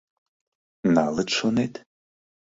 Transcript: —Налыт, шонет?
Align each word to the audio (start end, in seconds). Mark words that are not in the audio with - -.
—Налыт, 0.95 1.29
шонет? 1.37 1.73